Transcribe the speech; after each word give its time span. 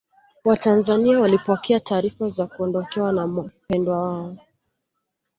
watanzania 0.45 1.19
walipokea 1.19 1.79
taarifa 1.79 2.29
za 2.29 2.47
kuondokewa 2.47 3.11
na 3.11 3.27
mpendwa 3.27 3.97
wao 4.13 4.37